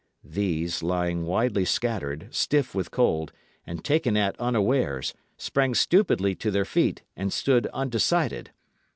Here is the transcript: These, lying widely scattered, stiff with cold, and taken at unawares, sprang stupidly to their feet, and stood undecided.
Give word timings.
These, 0.23 0.81
lying 0.81 1.27
widely 1.27 1.63
scattered, 1.63 2.27
stiff 2.33 2.73
with 2.73 2.89
cold, 2.89 3.31
and 3.67 3.83
taken 3.85 4.17
at 4.17 4.35
unawares, 4.39 5.13
sprang 5.37 5.75
stupidly 5.75 6.33
to 6.37 6.49
their 6.49 6.65
feet, 6.65 7.03
and 7.15 7.31
stood 7.31 7.67
undecided. 7.67 8.49